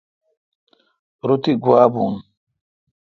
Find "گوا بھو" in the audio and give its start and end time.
1.63-2.05